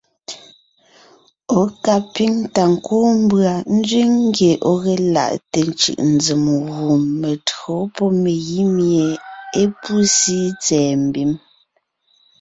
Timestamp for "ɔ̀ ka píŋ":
1.59-2.33